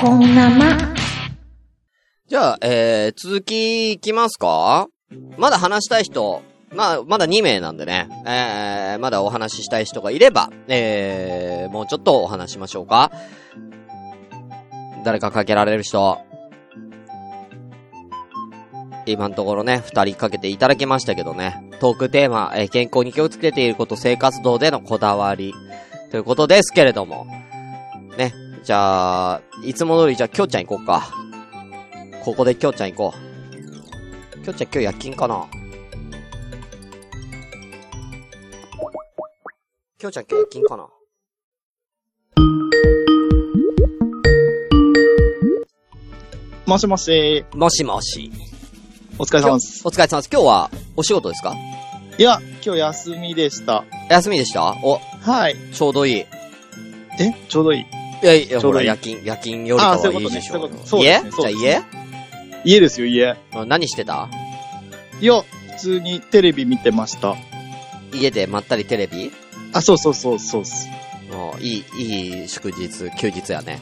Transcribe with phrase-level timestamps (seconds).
[0.00, 0.76] こんなま。
[2.26, 4.88] じゃあ、えー、続きいきますか？
[5.38, 13.12] まだ話したい人、まあ、まだ2名なんでね、えー、まだお話ししたい人がいれば、えー、もうちょっとお話しましょうか。
[15.04, 16.18] 誰かかけられる人。
[19.06, 21.70] 今のところね、二人かけていただきましたけどね。
[21.78, 25.52] トークテーマ、えー健康に気をつけていること、生活道でのこだわり。
[26.10, 27.26] ということですけれども。
[28.16, 28.32] ね。
[28.64, 31.10] じゃあ、いつも通り、じゃあ、きょうちゃん行こうか。
[32.24, 34.42] ここできょうちゃん行こう。
[34.42, 35.46] きょうちゃん今日夜勤かな？
[39.98, 40.88] きょうちゃん今日夜勤かな？
[46.64, 48.32] もしもし、もしもし。
[49.18, 49.86] お疲れ様です。
[49.86, 50.30] お疲れ様です。
[50.32, 51.54] 今日はお仕事ですか？
[52.16, 53.84] いや、今日休みでした。
[54.08, 54.74] 休みでした？
[54.82, 55.56] お、はい。
[55.74, 56.16] ちょうどいい。
[56.20, 56.24] い
[57.20, 57.86] え、ちょうどいい。
[58.26, 62.04] やいや、ほら、夜勤、夜勤よりかはいいでしょことねそういうことそう家じゃあ家
[62.64, 63.36] 家ですよ、家。
[63.52, 64.28] あ何してた
[65.20, 67.36] いや、普通にテレビ見てました。
[68.12, 69.30] 家でまったりテレビ
[69.72, 70.88] あ、そうそうそう、そうっす。
[71.30, 73.80] もういい、いい祝日、休日やね。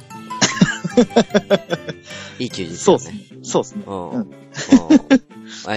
[2.38, 3.20] いい休日そうっすやね。
[3.42, 3.84] そうっすね。
[3.86, 4.30] うん。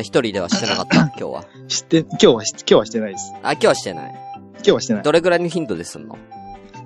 [0.02, 1.46] 一人ではしてなかった今日は。
[1.68, 3.34] して、今日はし、今日はしてないです。
[3.44, 4.16] あ、今日はしてない。
[4.56, 5.04] 今日はしてない。
[5.04, 6.18] どれぐらいの頻度ですんの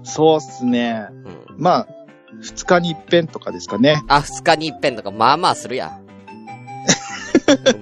[0.03, 1.07] そうっすね。
[1.49, 1.63] うん。
[1.63, 1.87] まあ、
[2.41, 4.03] 二日に一遍とかですかね。
[4.07, 6.05] あ、二日に一遍とか、まあまあするやん。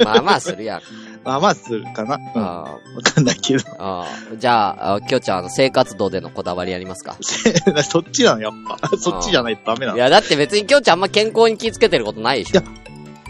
[0.03, 0.81] まあまあするやん。
[1.25, 2.15] まあまあするかな。
[2.35, 2.41] うん。
[2.41, 3.63] わあかんないけど。
[3.79, 4.05] あ
[4.37, 7.17] じゃあ、あきょうちゃん、生活道でのこだわりありますか？
[7.83, 8.97] そっちなの、やっぱ。
[8.97, 9.97] そっちじゃないとダメないの。
[10.01, 12.61] や、だって別にきょうちゃんあんま健康に気をつけてることないでしょ。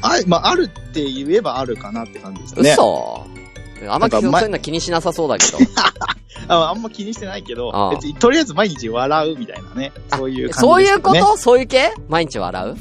[0.01, 2.71] あ、まあ、あるって言えばあるかなって感じですかね。
[2.73, 3.25] 嘘
[3.87, 5.57] あんまそういうの気にしなさそうだけど。
[6.49, 9.91] ああんま気にしてないけどああ、とりあえず毎日笑うみたいなね。
[10.15, 10.73] そういう感じね。
[10.73, 11.37] そういうこと？
[11.37, 11.91] そういう系？
[12.07, 12.75] 毎日笑う？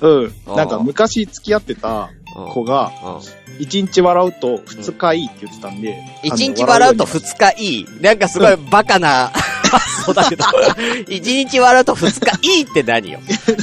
[0.00, 3.20] うんなんか昔付き合ってたうん子が、うん
[3.60, 5.98] 一日笑うと二日いいって言ってたんで。
[6.22, 7.86] 一あの日笑うと二日いい。
[8.00, 9.32] なんかすごいバカな
[9.68, 10.44] 発想だけど。
[11.08, 13.20] 一日笑うと二日いいって何よ。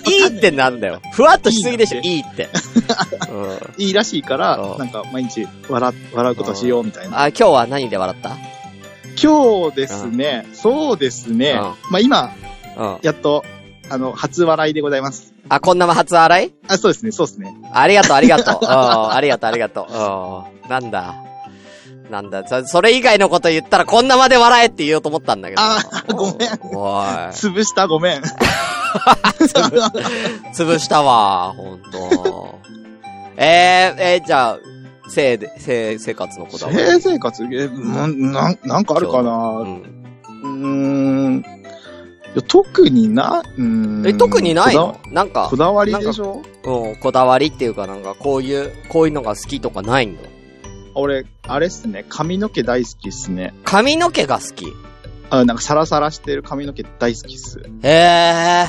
[0.07, 1.01] いいってなんだよ。
[1.13, 2.49] ふわっとしすぎでしょ、いいって。
[3.29, 7.23] うん いいらしいからうん、なんか毎日笑、笑うことしようみたいな。
[7.23, 8.31] あ、今日は何で笑った？
[9.21, 11.51] 今日ですね、そうですね。
[11.51, 12.31] うんまあ今、
[12.77, 12.97] うん。
[13.01, 13.43] やっと、
[13.89, 15.33] あの、初笑いでございます。
[15.47, 16.51] あ、こんな初洗い？
[16.67, 17.55] あ、そうですね、そうですね。
[17.71, 18.59] ありがとう、ありがとう。
[18.61, 19.93] うんありがとう、ありがとう。
[19.93, 21.15] うんなんだ？
[22.09, 22.47] なんだ。
[22.47, 25.61] そそれ以外のこと言ったらこんなまで笑えって言おうと思ったんだけど。
[25.61, 25.79] あ
[26.13, 27.05] ごめんおい。
[27.31, 28.21] 潰したごめん。
[30.53, 32.59] 潰したわ、ほんと。
[33.37, 34.59] えー、えー、じゃあ、
[35.09, 36.77] 性で、性生活のこだわり。
[36.79, 37.43] 性生活？
[37.51, 39.23] え、なん、なんなんかあるかう。
[39.23, 39.81] なん
[40.43, 41.37] うーん。
[41.39, 41.43] い
[42.37, 44.03] や特にな、うーん。
[44.07, 46.41] え、特にないこのなんかだこ、だわりでしょ？
[46.65, 50.13] うん、こだわりっていうかなんか、こういう、こういうのが好きとかないの？
[50.95, 53.53] 俺、あれっすね、髪の毛大好きっすね。
[53.63, 54.73] 髪の毛が好き？
[55.29, 57.59] あ、なんかサラサラしてる髪の毛大好きっす。
[57.83, 58.65] へえ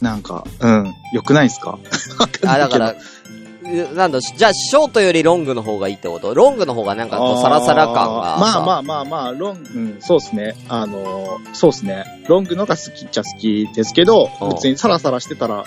[0.00, 0.94] なんか、うん。
[1.12, 1.78] よくないっすか？
[1.82, 2.50] ー。
[2.50, 6.34] あ、だから、うなんだ、じゃあ、ショートよりロングの方がいいってこと？
[6.34, 8.38] ロングの方がなんかこう、サラサラ感がさ。
[8.38, 10.54] まあまあまあまあ、ロン、うん、そうっすね。
[10.68, 12.04] あのー、そうっすね。
[12.28, 15.64] ロングのが好きっちゃ好きですけどうん、別にサラサラしてたら、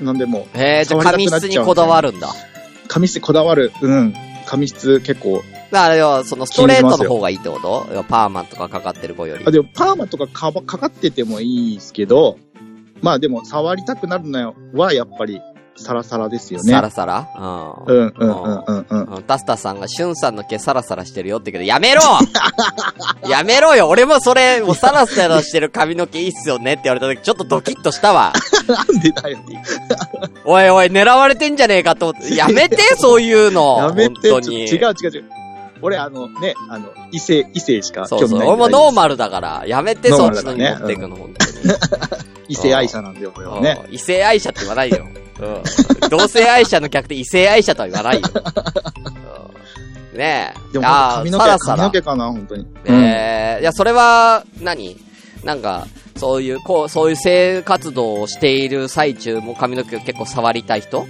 [0.00, 2.28] なんでも、へえ、じゃあ髪質にこだわるんだ。
[2.88, 3.72] 髪質こだわる。
[3.82, 4.14] うん。
[4.46, 5.42] 髪質結構。
[5.70, 7.86] だから要は、そのストレートの方がいいってこと？
[7.90, 9.50] 要はパーマとかかかってる子よりあ、。
[9.50, 12.38] でもパーマとかかばかかっててもいいですけど、
[13.02, 15.40] まあでも触りたくなるのはやっぱり
[15.76, 16.72] サラサラですよね。
[16.72, 17.28] サラサラ？
[17.86, 18.98] ううんうんうんうんうん。
[18.98, 19.14] ん。
[19.16, 19.22] うん。
[19.24, 22.02] タスタさんが、シュンさんの毛サラサラしてるよって言うけど、やめろ
[23.28, 28.32] やめろよ俺もそれ、もうサラサラしてる髪の毛いいっすよねって言われた時、ちょっとドキッとしたわ。
[28.68, 29.38] なんでだよ。
[30.44, 32.34] おいおい、狙われてんじゃねえかと思って。
[32.34, 33.78] やめて、そういうの。
[33.88, 34.64] やめて、本当に。
[34.64, 35.24] 違う違う違う。
[35.82, 38.28] 俺あのね、あの、異性、異性しかそうそう。
[38.28, 38.92] 興味ない俺もノール。
[38.92, 41.76] マルだから、やめて、そっちのに持っていくの、本当に。
[42.48, 43.80] 異性愛者なんだよ、俺はね。
[43.86, 45.06] うん異性愛者って言わないよ。
[45.40, 46.08] うん。
[46.08, 48.28] 同性愛者の客で異性愛者とは言わないよ。
[48.34, 50.72] うんねえ。
[50.72, 52.66] でも髪の毛、髪の毛かな、本当に。
[52.86, 54.96] えー、いや、それは何、
[55.44, 55.86] なんか、
[56.16, 61.06] そういう、こう、そういう性活動をしている最中も髪の毛を結構触りたい人？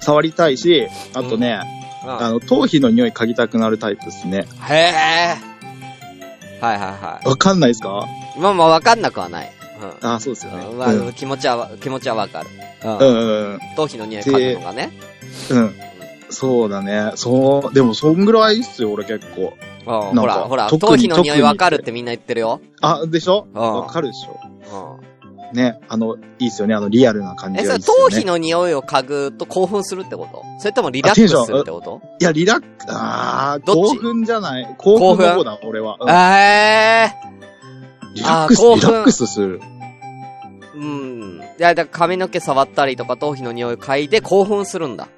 [0.00, 4.46] 触りたいし、あとね、うんあの、頭皮の匂い嗅ぎたくなるタイプですね。
[4.68, 5.36] へえ。
[6.60, 8.06] はいはいはわかんないですか？
[8.36, 8.40] い。
[8.40, 9.52] まあまあわかんなくはない。
[10.02, 10.08] うん。
[10.08, 10.64] あ、そうですよね。
[10.70, 12.48] うんまあ、気持ちはわ、気持ちはわかる。
[12.84, 12.98] うん。
[12.98, 13.60] うんうんうん。
[13.76, 14.92] 頭皮の匂い嗅ぐのがね。
[15.50, 15.74] うん。
[16.30, 17.12] そうだね。
[17.16, 19.54] そう、でもそんぐらいっすよ、俺結構。
[19.84, 22.60] うほら、ほら、頭皮の匂いわかるってみんな言ってるよ。
[22.80, 23.48] あ、でしょ？
[23.52, 24.51] うんわかるでしょうん。
[25.52, 26.74] ね、あの、いいっすよね。
[26.74, 28.14] あの、リアルな感じえ、それがいいっすよね。
[28.14, 30.42] 頭皮の匂いを嗅ぐと興奮するってこと？
[30.58, 32.00] それともリラックスするってこと？
[32.20, 33.96] いや、リラック、あー、どっち？
[33.96, 34.74] 興奮じゃない。
[34.78, 35.98] 興奮の方だ、俺は。
[36.00, 37.14] うんえ
[38.14, 39.60] リラックス、リラックスする。
[40.74, 40.80] えー。
[40.80, 41.40] うん。
[41.40, 45.08] いや、だから髪の毛触ったりとか頭皮の匂いを嗅いで興奮するんだ。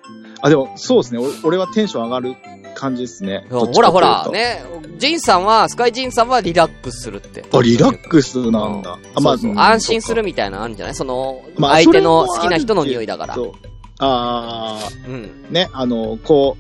[0.40, 1.20] あ、でも、そうですね。
[1.20, 2.36] 俺俺はテンション上がる
[2.74, 3.46] 感じですね。
[3.50, 4.00] ほらほ。
[4.00, 4.62] ら、ね。
[4.98, 7.44] ジンさんは、スカイジンさんはリラックスするって。
[7.52, 8.98] あ、リラックスなんだ。
[9.14, 10.94] あ、そうそううん安心するみたいなのあるんじゃない？
[10.94, 13.34] その、まあ相手の好きな人の匂いだから。
[13.34, 13.52] そう
[13.98, 14.78] あ
[15.08, 15.14] うん。
[15.50, 16.56] ー、ね、あの、こ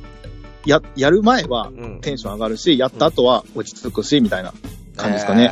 [0.66, 2.00] う、や、やる前はうん。
[2.00, 4.54] テンション上がるし、やった後は落ち着くし、みたいな
[4.96, 5.50] 感じですかね。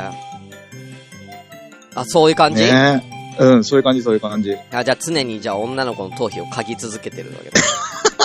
[1.92, 2.00] えー。
[2.00, 3.08] あ、そういう感じ、ね
[3.38, 4.54] うん、そういう感じ、そういう感じ。
[4.72, 7.60] あ、じゃあ常にじゃあ女の子の頭皮を嗅ぎ続けてるわけだ。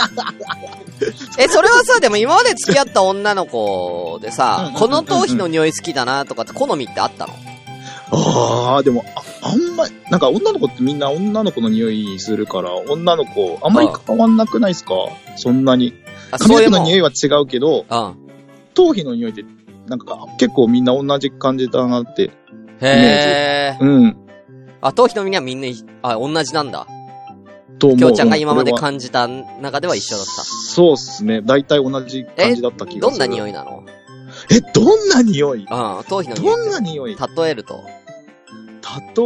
[1.37, 7.33] え、それはさ、でも今まで付き合った女の子でうんさこの頭皮の匂い好きだなとかって好みってあったの？
[8.09, 14.93] ああ、でも、あ、あんまり、なんか女の子ってみんな女の子の匂いするから、女の子、あんまり変わんなくないですか？
[15.35, 15.93] そんなに。
[16.31, 16.83] あ、髪の毛の。
[16.83, 18.15] 匂いは違うけど、うん。
[18.73, 19.43] 頭皮の匂いって、
[19.87, 22.23] なんか結構みんな同じ感じだなって。
[22.23, 22.31] へ
[22.81, 23.77] え。
[23.81, 24.17] うん。
[24.81, 26.87] あ、頭皮の匂いはみんな一、あ、同じなんだ。
[27.79, 27.99] と思う。
[27.99, 30.31] きょうちゃんが今まで感じた中では一緒だった。
[30.43, 31.41] そうっすね。
[31.41, 33.11] 大体同じ感じだった気がする。
[33.11, 33.83] どんな匂いいなの？
[34.51, 35.59] え、どんな匂い？
[35.61, 36.55] うん、頭皮の匂い。
[36.57, 37.15] どんな匂い？
[37.15, 37.83] 例えると。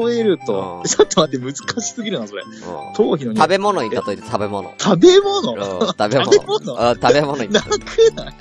[0.07, 0.80] 例えると？
[0.80, 2.44] う、んちょっと待って、難しすぎるな、それ。
[2.44, 2.51] うん
[2.94, 3.38] 頭皮の匂い。
[3.38, 4.74] 食べ物に例えて食べ物。
[4.77, 5.54] 食べ物？
[5.54, 6.31] うん 食べ物。
[6.31, 6.74] 食べ物？
[6.74, 7.51] うん食べ物に。
[7.51, 7.69] なく
[8.15, 8.33] ない？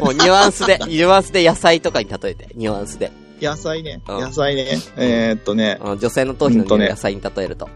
[0.02, 2.48] もうニュアンスで、ニュアンスで野菜とかに例えて。
[2.54, 3.10] ニュアンスで。
[3.40, 4.00] 野菜ね。
[4.08, 4.78] うん野菜ね。
[4.96, 5.78] えーっとね。
[5.82, 7.68] うん女性の頭皮の匂いを野菜に例えると。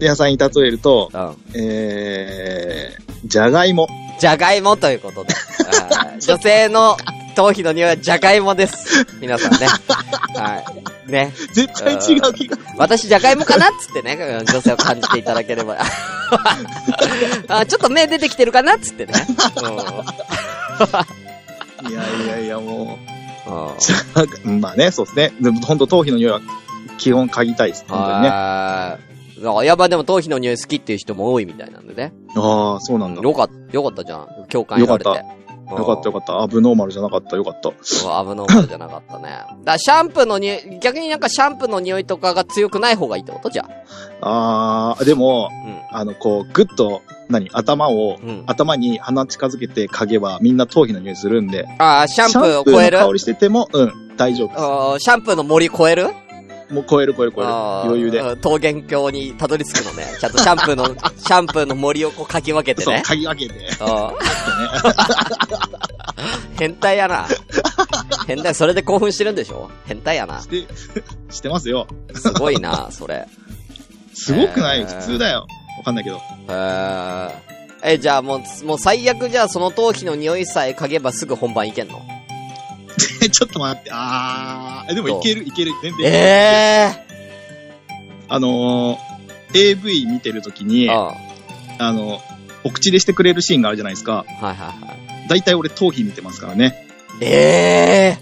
[0.00, 1.36] 野菜に例えると、うん。
[1.54, 3.88] えー、じゃがいも。
[4.18, 5.34] じゃがいもということで。
[5.96, 6.96] はい女性の
[7.36, 9.06] 頭皮の匂いはじゃがいもです。
[9.20, 9.68] 皆さんね。
[10.34, 10.64] は
[11.06, 11.10] い。
[11.10, 11.32] ね。
[11.52, 12.58] 絶対違う気が。
[12.76, 15.78] 私じゃがいもかなっつってね、うん女性を感じていただければ。
[17.48, 19.12] あちょっと目出てきてるかなっつってね。
[21.88, 23.17] いやいやいや、もう
[23.52, 23.56] ん。
[23.56, 23.96] うんう、じゃ
[24.46, 25.32] が、まあね、そうですね。
[25.40, 26.40] でも本当頭皮の匂いは
[26.98, 27.84] 基本嗅ぎたいです。
[27.88, 28.28] 本当にね。
[28.28, 28.98] あ
[29.42, 29.66] はい。
[29.66, 32.12] やっぱでも頭皮の匂い好きっていう人も多いみたいなんでね。
[32.34, 33.22] あー、そうなんだ。
[33.22, 34.26] よよかった、よかったじゃん。
[34.48, 35.10] 共感得られて。
[35.70, 36.40] よかかったよかった。
[36.40, 37.36] アブノーマルじゃなかった。
[37.36, 37.68] よかった。
[37.68, 37.82] うん危
[38.34, 39.44] ノーマルじゃなかったね。
[39.64, 43.50] だシャンプーの匂い、逆になんかシャンプーの匂いとかが強くない方がいいってこと？
[43.50, 43.68] じゃ
[44.22, 44.96] あ。
[44.96, 45.96] あー、でも、うん。
[45.96, 48.44] あの、こう、ぐっと、何頭を、うん。
[48.46, 51.66] 頭に鼻近づけて嗅げば、みんな頭皮の匂いするんで。
[51.78, 54.60] ああ、シャンプーを超えるシャンプーの香りしてても、うん、大丈夫です。
[54.60, 56.08] あーシャンプーの森超える？
[56.70, 57.50] もう超える超える超える。
[57.50, 58.18] あー余裕で。
[58.20, 60.04] うん桃源郷にたどり着くのね。
[60.20, 60.84] ちゃんとシャンプーの、
[61.16, 63.02] シャンプーの森をこうかき分けてそう、ね。
[63.06, 63.60] 嗅ぎ分けて。
[63.80, 64.14] あー
[66.58, 67.26] 変態やな。
[68.26, 69.70] 変態、それで興奮してるんでしょ？
[69.86, 70.40] 変態やな。
[70.40, 70.66] して、
[71.30, 71.86] してますよ。
[72.14, 73.26] すごいな、それ。
[74.14, 74.80] すごくない？
[74.80, 75.46] へー普通だよ。
[75.78, 76.16] わかんないけど。
[76.16, 77.30] へー
[77.84, 82.02] え、じゃあもう、もう最悪じゃあその頭皮の匂いさえ嗅げばすぐ本番いけんの？
[83.22, 83.90] え、 ちょっと待って。
[83.92, 84.92] あー。
[84.92, 85.72] え、でもいける、いける。
[85.82, 86.06] 全然。
[86.06, 87.06] え
[88.28, 91.14] あのー、AV 見てるときにえ、ー。
[91.78, 92.20] あの、
[92.64, 94.24] お口でしてくれるシーンがあるじゃないですか。
[94.28, 94.46] うん。
[94.46, 94.94] はいはいは
[95.24, 95.28] い。
[95.28, 96.86] だいたい俺頭皮見てますからね。
[97.20, 98.18] ええ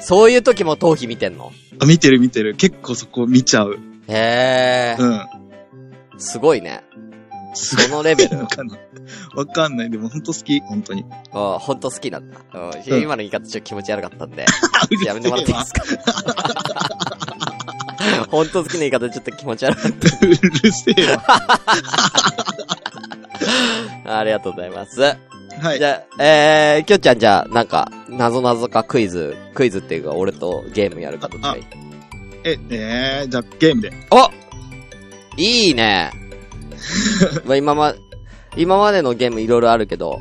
[0.00, 1.52] そういう時も頭皮見てんの？
[1.80, 2.54] あ見てる見てる。
[2.56, 3.78] 結構そこ見ちゃう。
[4.08, 5.20] へえうん。
[6.20, 6.84] すごいね。
[7.54, 8.46] すそのレベルの。
[8.48, 8.76] かな。
[9.34, 9.90] わかんない。
[9.90, 10.60] でもほんと好き。
[10.60, 11.04] 本当に。
[11.32, 12.38] あほんと好きなんだ。
[12.54, 14.46] うんうん今の言い方ちょっと気持ち悪かったんで。
[15.04, 15.82] やめてもらっていいですか？
[18.30, 21.18] ほんと好きな言い方ちょっと気持ち悪かっうるせえわ。
[24.04, 24.18] た。
[24.18, 25.00] ありがとうございます。
[25.00, 25.16] は
[25.74, 25.84] いじ。
[25.84, 31.64] ゃあ、えー、きょちゃんじゃあ、なんか、なぞなぞかクイズ、クイズっていうか、俺とゲームやるかどっちがいい？
[32.44, 33.92] え、えー、じゃあゲームで。
[34.10, 34.30] お
[35.40, 36.10] いいね。
[37.46, 37.94] まあ今ま、
[38.56, 40.20] 今までのゲームいろいろあるけど、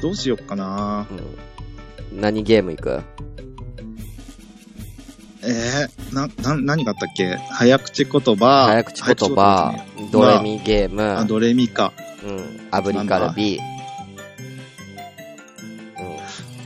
[0.00, 1.06] どうしよっかな。
[1.10, 3.02] うん、何ゲームいく？
[5.42, 7.36] えー、な、な、何があったっけ？
[7.50, 8.66] 早口言葉。
[8.66, 9.74] 早口言葉、
[10.12, 11.92] ドレミゲーム、あ、ドレミか。
[12.24, 13.58] うん、アブリカルビ。
[13.58, 13.62] うん。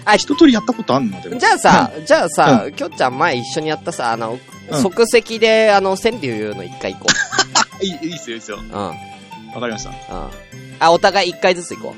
[0.07, 1.21] あ、一通りやったことあんの？
[1.21, 1.39] でも。
[1.39, 4.39] じゃあさ、じゃあさ、きょっちゃん前一緒にやったさ、あの、
[4.71, 4.83] うん。
[4.83, 7.07] 即席で、あの、川柳言うの一回行こ
[7.83, 8.59] いい、いいっすよ、いいっすよ。
[8.59, 8.61] う。
[8.61, 8.67] うん。
[8.69, 8.75] うん。
[8.79, 9.93] わかりました。
[10.79, 11.95] あ、お互い一回ずつ行こ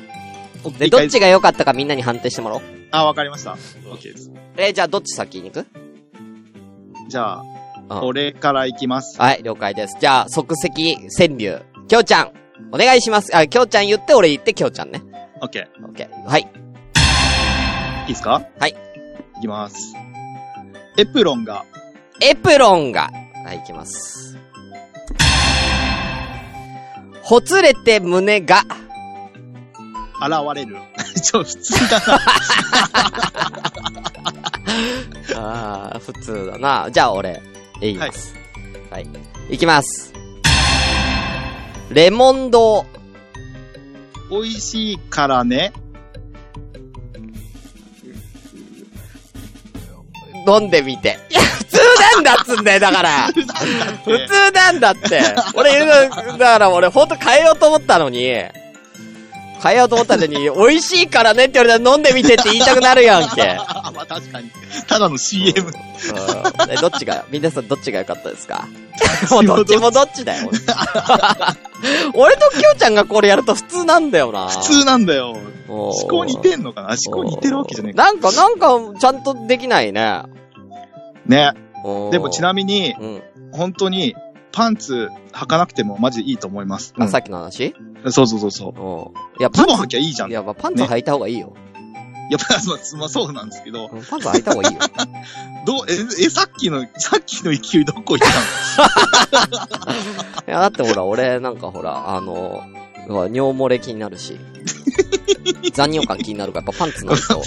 [0.64, 0.78] う。
[0.78, 2.62] で、どっちが良かったかみんなに判定してもらおう。
[2.92, 3.56] あ、わかりました。
[3.90, 4.30] OK です。
[4.56, 5.66] えーじゃあどっち先に行く？
[7.08, 7.42] じゃあ、
[7.90, 7.98] うん。
[8.04, 9.20] 俺から行きます。
[9.20, 9.96] はい、了解です。
[10.00, 11.62] じゃあ、即席川柳。
[11.88, 12.32] きょうちゃん、
[12.70, 13.36] お願いします。
[13.36, 15.02] あ、きょうちゃん言って、俺言って、きょうちゃんね。
[15.40, 15.58] OK。
[15.58, 16.28] いオッケー。
[16.28, 16.48] はい。
[18.06, 18.46] いですか？
[18.58, 18.76] はい。
[19.38, 19.94] いきます。
[20.96, 21.64] エプロンが、
[22.20, 23.10] エプロンが。
[23.44, 24.38] はい、いきます。
[27.22, 28.62] ほつれて胸が。
[30.20, 30.76] 現れる。
[31.22, 32.14] ちょ、普通だな。
[35.36, 36.88] ああ、普通だな。
[36.90, 37.42] じゃあ俺、
[37.80, 38.34] 言います。
[38.90, 39.06] はい。
[39.50, 40.12] い、きます。
[41.90, 42.86] レモン堂。
[44.30, 45.72] 美味しいからね。
[50.46, 51.18] 飲んでみて。
[51.30, 51.78] いや、普通
[52.14, 53.26] なんだっつんだよ、だから。
[53.28, 55.20] 普通なんだって。
[55.54, 56.08] 俺、だ
[56.38, 58.32] から俺、ほんと変えようと思ったのに、
[59.62, 63.42] 変えようと思ったのに、美味しいからねって言われたら飲んでみてって言いたくなるやんけ。
[63.59, 64.50] あ、まあ確かに。
[64.88, 65.69] ただの CM。
[65.69, 65.75] うん
[66.71, 68.66] えどっちが、皆さんどっちが良かったですか？
[69.31, 70.50] もうどっちもどっちだよ。
[72.14, 74.49] 俺ときょうちゃんがこれやると普通なんだよな。
[74.49, 75.37] 普通なんだよ。
[75.69, 76.97] 思思考似てんのかな？
[77.07, 78.04] 思考似てるわけじゃねえか。
[78.04, 80.23] なんか、なんか、ちゃんとできないね。
[81.26, 81.52] ね。
[82.11, 83.23] ででもちなみに、うん。
[83.52, 84.14] 本当に、
[84.52, 86.94] パンツ履かなくてもマジでいいと思います。
[86.99, 87.75] あ、うんさっきの話？
[88.11, 88.80] そうそうそうそう。
[88.80, 89.40] うん。
[89.40, 90.30] いや、ズボンパンツ、履きゃいいじゃん。
[90.30, 91.54] いや、まあパンツ履いた方がいいよ。
[92.30, 94.80] やっぱ、まあ、まあそうなんですけど、うんパンツ履いた方がいいよ。
[95.66, 99.94] どう、え、え、さっきの、さっきの勢いどこ行ったの？
[100.49, 102.62] いや、だってほら、俺、なんかほら、あの、
[103.09, 104.38] 尿漏れ気になるし。
[105.75, 107.42] 残尿感気になるから、やっぱパンツ ないと。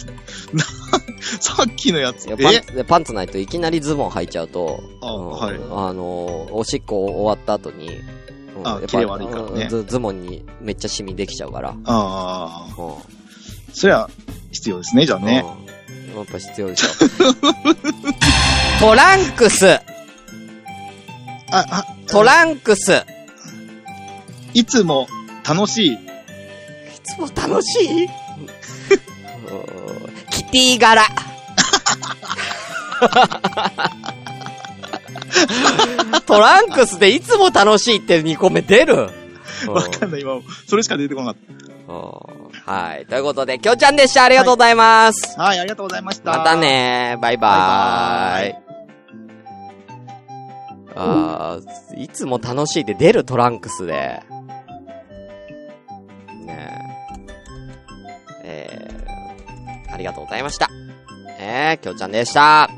[1.39, 2.25] さっきのやつ。
[2.25, 2.49] いやパ
[2.81, 7.89] ンパンツないといきなりズボン履いちゃうと、あうんはいあの、おしっこ終わった後に、
[8.57, 11.71] うんあキレ悪いからねうんズズボンにめっちゃシミできちゃうから。
[11.71, 11.77] うん。
[11.85, 12.75] ああ、
[13.73, 14.09] そりゃ、
[14.51, 15.45] 必要ですね、じゃあね。
[16.13, 16.17] うん。
[16.17, 16.87] やっぱ必要でしょ。
[18.79, 19.81] トランクスあ、
[21.51, 23.03] あ、トランクス
[24.53, 25.07] いいつも
[25.47, 25.97] 楽しい。
[27.03, 28.09] つも楽しい？
[30.55, 31.03] ティ柄
[36.25, 39.09] トランクスでいつも楽しいって2個目出る
[39.67, 41.41] わかんない、今、それしか出てこなかっ
[41.87, 41.95] うん
[42.65, 43.05] はい。
[43.05, 44.23] ということで、きょうちゃんでした。
[44.23, 45.35] ありがとうございます。
[45.35, 45.43] た。
[45.43, 46.31] はい、ありがとうございました。
[46.31, 46.55] また。
[46.55, 48.53] ねバイバーイ。
[48.53, 48.59] バ
[50.95, 54.23] あーいつも楽しいで出るトランクスで。
[59.95, 60.69] ありがとうございました。
[61.39, 62.69] えー、きょうちゃんでした。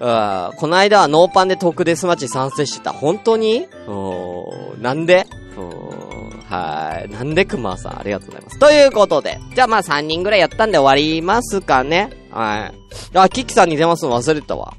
[0.00, 2.92] あーこの間はノーパンで特デスマッチ参戦してた。
[2.92, 3.66] 本当に？
[3.86, 5.26] おーなんで？
[5.56, 6.08] おー
[6.48, 7.08] はい。
[7.10, 8.58] なんで熊さん、ありがとうございます。
[8.58, 12.10] ということで、じゃあまあ3人ぐらいやったんで終わりますかね。
[12.30, 12.72] は
[13.12, 13.18] い。
[13.18, 14.74] あ、キキさんに電話するの忘れてたわ。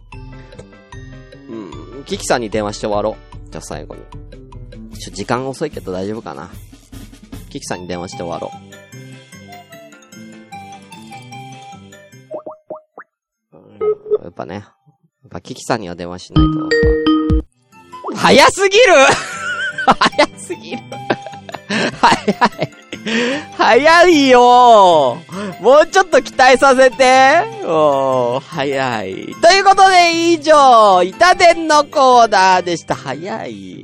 [1.49, 2.03] うん。
[2.05, 3.51] キキさんに電話して終わろう。
[3.51, 4.01] じゃあ最後に。
[4.97, 6.49] ちょ、時間遅いけど大丈夫かな。
[7.49, 8.68] キキさんに電話して終わろう。
[14.39, 14.55] ぱね。
[14.55, 18.15] やっぱキキさんには電話しないと。
[18.15, 18.83] 早すぎる
[19.85, 20.83] 早すぎる
[21.99, 22.79] 早い。
[23.57, 25.17] 早いよ
[25.61, 29.35] もうちょっと期待させてお、早い。
[29.41, 32.95] ということで以上、板伝のコーナーでした。
[32.95, 33.78] 早い。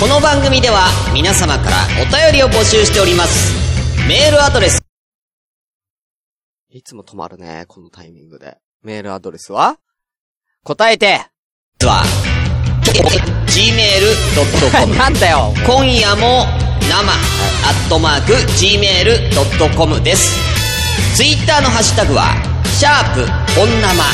[0.00, 3.52] この番組では皆様からお便りを募集しております。
[4.08, 4.80] メールアドレス。
[6.70, 8.58] いつも止まるね、このタイミングで。
[8.82, 9.78] メールアドレスは？
[10.62, 11.26] 答えて
[11.82, 12.04] は、
[13.46, 16.46] gmail.com なんだよ今夜も
[16.88, 20.36] 生、アットマーク、gmail.com です。
[21.16, 22.34] ツイッターのハッシュタグは、
[22.78, 23.26] シャープ、
[23.58, 24.04] 本生。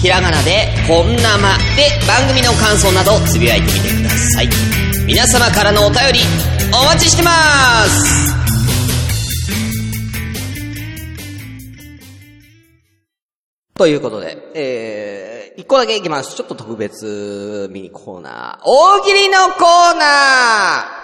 [0.00, 4.87] ひらがなで、本生で番組の感想などつぶやいてみてください。
[5.08, 6.20] 皆様からのお便り、
[6.70, 7.30] お待ちしてま
[7.86, 8.28] す
[13.72, 16.36] ということで、えー、一個だけいきます。
[16.36, 18.64] ちょっと特別ミニコーナー。
[18.66, 20.98] 大喜利のコーナー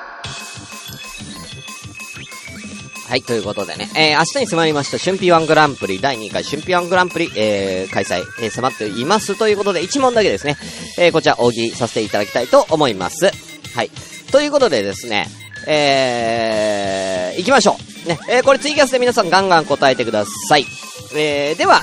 [3.09, 9.39] はい、ということでね、えー、明日に迫りました、春季ワングランプリ、第2回春季ワングランプリ、えー、開催、えー、迫っています。
[9.39, 10.59] ということで、1問だけですね、
[10.99, 13.54] えー、こちら、大喜利させていただきたいと思います。
[13.75, 13.91] はい。
[14.31, 15.29] ということでですね、
[15.67, 18.09] えー、行きましょう。
[18.09, 20.67] ね、えー、これツイキャスで皆さんガンガン答えてください。
[21.15, 21.83] えー、では、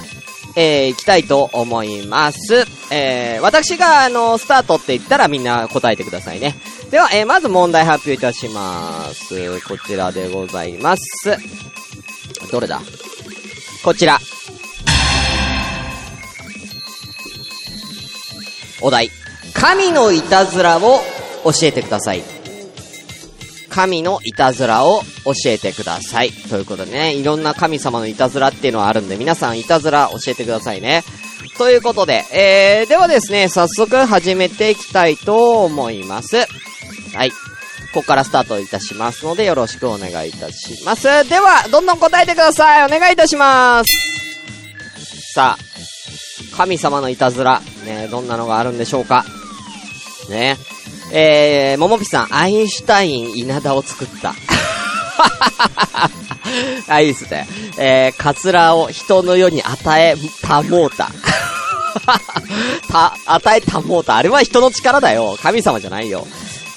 [0.56, 2.66] えー、行きたいと思います。
[2.92, 6.56] えー、私が、あの、スタートって言ったらみんな答えてくださいね。
[6.92, 9.62] では、えー、まず問題発表いたします。
[9.62, 11.38] こちらでございます。
[12.52, 12.82] どれだ？
[13.84, 14.20] こちら。
[18.82, 19.10] お題。
[19.54, 21.02] 神のいたずらを
[21.44, 22.24] 教えてください。
[23.70, 26.32] 神のいたずらを教えてください。
[26.32, 31.04] ということでね、いろんな神様のいたずらっていうのはあるんで、皆さんいたずら教えてくださいね。
[31.58, 36.46] ということで、えー、ではですね、早速始めていきたいと思います。
[37.16, 37.32] はい。
[37.94, 41.04] ここからスタートいたしますので、よろしくお願いいたします。
[41.28, 42.86] では、どんどん答えてください。
[42.86, 45.34] お願いいたします。
[45.34, 49.26] さあ、神様のいたずら、ね、どんなのがあるんでしょうか。
[50.30, 50.58] ね。
[51.14, 54.34] えー、ももぴさん、アインシュタイン稲田を作った。
[56.88, 57.48] あ、いいっすね。
[57.78, 61.12] えー、カツラを人の世に与えたもうた。
[62.90, 64.18] た、与えたもうた。
[64.18, 65.38] あれは人の力だよ。
[65.42, 66.26] 神様じゃないよ。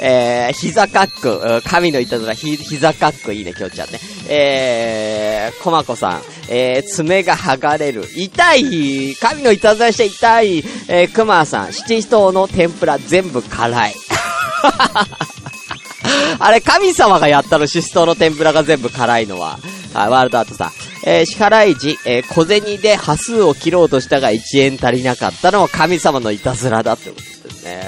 [0.01, 4.01] えー、膝カック、神のいたずら、ひ、膝カックいいね、きょうちゃんね。
[4.29, 8.05] えー、コマコさん、えー、爪が剥がれる。
[8.17, 13.95] 痛い神のいたずらして痛いえー、クマさん、七人の天ぷら全部辛い。
[16.39, 19.59] あれ、神様がやったの、シシトの天ぷらが全部辛いのは。
[19.93, 20.73] はい、ワールドアートさん。
[21.07, 27.83] えー、支払い時、えー、小銭で端数を切ろうとしたが1円足りなかったのは神様のいたずらだってことですね。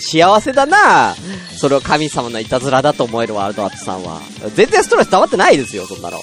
[0.00, 1.14] 幸せだな
[1.56, 4.20] それを神様のいたずらだと思えるワールドアートさんは。
[4.54, 6.18] 全然ストレス溜まってないですよ、そんなの。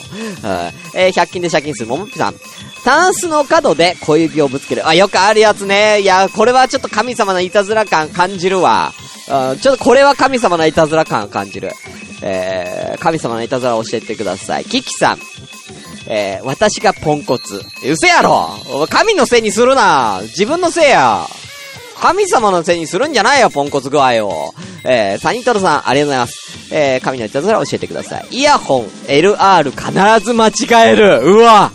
[0.95, 2.35] えー、100均で借金するももぴさん。
[2.83, 4.87] タンスの角で小指をぶつける。
[4.87, 6.01] あ、よくあるやつね。
[6.01, 8.93] いや、これはちょっと神様のいたずら感感じるわ。
[9.29, 11.71] あちょっとこれは神様のいたずら感を感じる。
[12.21, 14.65] えー、神様のいたずらを教えてください。
[14.65, 15.19] キキさん。
[16.07, 17.55] えー、私がポンコツ。
[17.55, 18.49] うせやろ
[18.89, 21.25] 神のせいにするな自分のせいや
[21.99, 24.53] 神様のせいにするんじゃないよ、ポンコツ具合を。
[24.83, 26.73] えー、サニトロさん、ありがとうございます。
[26.73, 28.27] えー、神のいたずら教えてください。
[28.31, 31.21] イヤホン、LR 必ず間違える。
[31.23, 31.71] うわ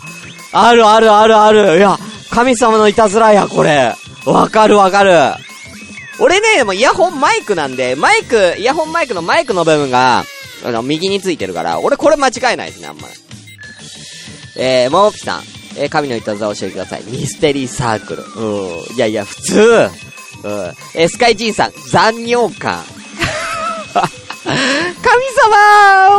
[0.53, 1.77] あるあるあるある。
[1.77, 1.97] いや、
[2.29, 3.95] 神様のいたずらや、これ。
[4.25, 5.11] わかるわかる。
[6.21, 10.23] 俺ね、でもイヤホンマイクなんで、マイク、イヤホンマイクのマイクの部分が、
[10.63, 13.13] あの、右についてるから、俺これ間違いないですね、あんまり。
[14.55, 15.41] えー、ももぴさん。
[15.77, 17.03] えー、神のいたずら教えてください。
[17.05, 18.23] ミステリーサークル。
[18.23, 18.95] うん。
[18.95, 19.59] いやいや、普通。
[19.59, 19.89] うん。
[20.93, 21.71] えー、スカイジンさん。
[21.89, 22.83] 残尿感。
[24.43, 24.53] 神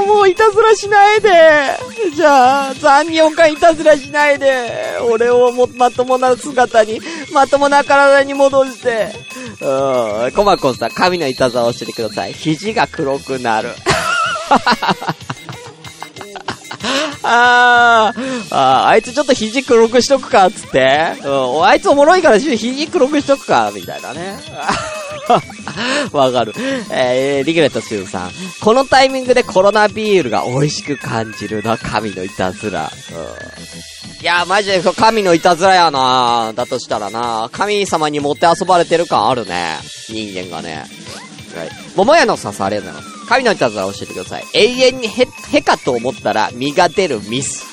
[0.04, 1.28] 様もういたずらしないで
[2.14, 7.00] じゃあ、残尿感いたずらしないで俺をも、まともな姿に、
[7.32, 9.08] まともな体に戻して。
[9.60, 10.32] うん。
[10.32, 12.32] コマコンさん、神のいたずらを教えてください。
[12.32, 13.70] 肘が黒くなる。
[17.24, 21.12] あー、ああいつちょっと肘黒くしとくか、つって。
[21.24, 21.28] う
[21.60, 24.38] ん、あいつおもろいから肘黒くしとくか、みたいなね。
[26.12, 26.52] わかる。
[26.90, 28.30] えー、リグレットシューさん。
[28.60, 32.92] このタイミングでコロナビールが美味しく感じるな、神のいたずら。
[33.10, 39.78] うん、いや、マジで神のいたずらやなだとしたらな神様に持って遊ばれてる感あるね。
[40.08, 40.84] 人間がね。
[41.56, 41.68] はい。
[41.94, 43.26] 桃屋の笹ありがとうございます。
[43.26, 44.44] 神のいたずら教えてください。
[44.54, 47.72] 永遠にへ、へかと思ったら身が出るミス。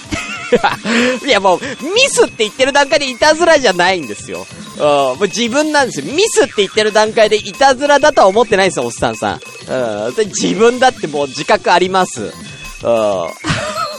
[1.26, 4.46] いやもう、ミスって言ってる段階でいたずらじゃないんですよ。
[4.78, 6.06] うん、もう自分なんですよ。
[6.06, 9.42] ミスって言ってる段階でいたずらだとは思ってないんですよ、おっさんさん。
[9.68, 12.22] うん、自分だってもう自覚あります。
[12.22, 12.32] うん。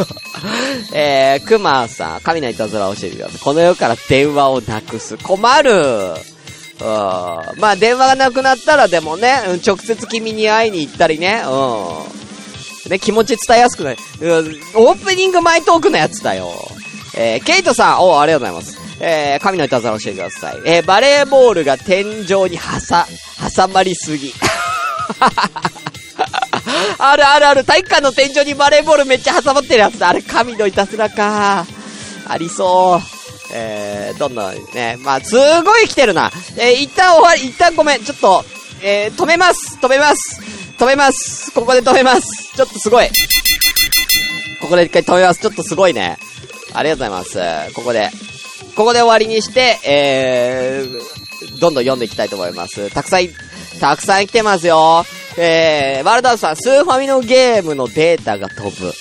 [0.93, 3.39] えー、くまさん、神のいたずら教えてください。
[3.39, 5.17] この世から電話をなくす。
[5.19, 5.73] 困る。
[5.73, 6.87] うん。
[7.61, 12.21] まあ、電話がなくなったらでもね、直接君に会いに行ったりね、うん。
[12.88, 13.97] ね、気持ち伝えやすくない。
[14.21, 14.31] うん、
[14.75, 16.51] オープニング前トークのやつだよ。
[17.14, 18.81] えー、ケイトさん、おありがとうございます。
[19.01, 20.61] えー、神のいたずら教えてください。
[20.64, 23.07] えー、バレーボールが天井に挟、
[23.55, 24.33] 挟まりすぎ。
[26.99, 30.11] あるあるある、体育館の天井にバレーボールめっちゃ挟まってるやつだ。
[30.11, 31.66] あれ、神のいたずらか。
[32.27, 33.07] ありそう。
[33.53, 36.31] えー、どんどんね、まあ、すごい来てるな。
[36.57, 38.45] えー、一旦終わり、一旦ごめん、ちょっと、
[38.83, 40.40] えー、止めます、止めます、
[40.81, 42.55] 止めます、ここで止めます。
[42.57, 43.09] ちょっとすごい。
[44.62, 45.40] ここで一回止めます。
[45.40, 46.16] ちょっとすごいね。
[46.73, 47.75] ありがとうございます。
[47.75, 48.09] ここで、
[48.77, 52.88] ここで終わりにして、えー、どんどん読んでいきたいと思います。
[52.95, 53.29] たくさん、
[53.79, 55.05] たくさん来てますよ。
[55.37, 58.87] えー、ワールドアウトさん、スーファミのゲームのデータが飛ぶ。
[58.87, 58.93] うん。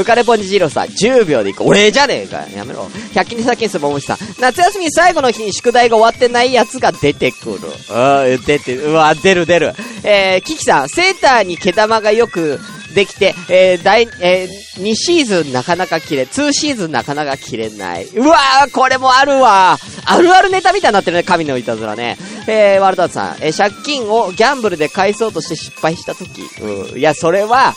[0.00, 1.68] 浮かれポンジジロさん、10秒で行く。
[1.68, 2.46] 俺じゃねえか。
[2.48, 2.88] やめろ。
[3.14, 7.58] 百均で借金するももしさん、夏休み最後の日に宿題が終わってないやつが出てくる。
[7.58, 8.76] うん、出て。
[8.76, 9.74] うわ、出る出る。
[10.02, 12.58] えー、キキさん、セーターに毛玉がよく
[12.94, 18.06] できて、えー、第、えー、2シーズンなかなか切れ、2シーズンなかなか切れない。
[18.06, 22.16] うわー、これもあるわあるあるネタみたいになってるね、神のいたずらね。
[22.46, 26.42] えー、ワルドアーさん、えー、借金をギャンブルで返そうとして失敗したとき。
[26.60, 26.98] うん。
[26.98, 27.74] いや、それは、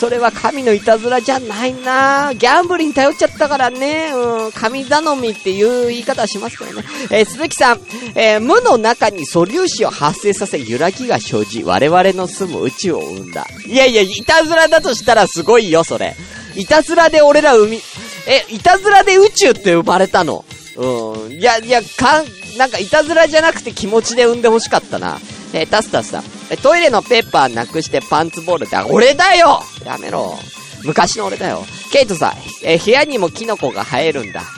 [0.00, 6.88] それは神のいたずらじゃないなギャンブルに頼っちゃったからね、うん、神頼みっていう言い方はしますけどね。
[7.10, 7.80] えー、鈴木さん、
[8.14, 13.46] えー、無の中に素粒子を発生させ揺らぎが生じ、我々の住む宇宙を生んだ。
[13.66, 16.16] いやいや、いたずらだとしたらすごいよ、それ。
[16.56, 17.78] いたずらで俺ら生み、
[18.26, 20.46] え、いたずらで宇宙って生まれたの？
[20.76, 21.32] うん。
[21.32, 22.24] いや、いや、かん、
[22.56, 25.18] なんかいたずらじゃなくて気持ちで産んで欲しかったな。
[25.52, 26.39] えー、タスタスさん。
[26.50, 30.36] え、トイレのペーパーなくしてパンツボールって、俺だよやめろ。
[30.84, 31.64] 昔の俺だよ。
[31.92, 32.32] ケイトさん、
[32.64, 34.42] え、部屋にもキノコが生えるんだ。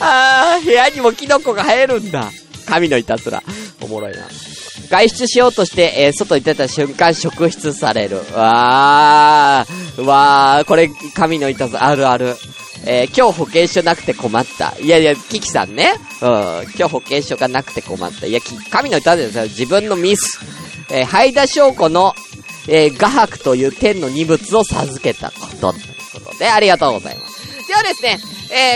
[0.00, 2.30] あー、部屋にもキノコが生えるんだ。
[2.66, 3.42] 神のいたずら。
[3.80, 4.26] おもろいな。
[4.90, 8.18] 外出しようとして、えー、外に出た瞬間、職質される。
[8.34, 12.36] わー、わー、これ、神のいたずら、あるある。
[12.86, 14.74] えー、今日保険証なくて困った。
[14.78, 15.94] いやいや、キキさんね。
[16.20, 18.26] うん、今日保険証がなくて困った。
[18.26, 19.44] いや、神の歌ですよ。
[19.44, 20.38] 自分のミス。
[20.90, 22.14] えー、ハイダ証拠の、
[22.68, 25.72] えー、画伯という天の荷物を授けたこと。
[25.72, 27.34] ということで、ありがとうございます。
[27.66, 28.18] ではですね、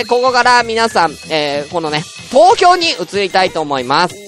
[0.00, 4.27] えー、ここから皆さん、えー、このね、東京に移りたいと思います。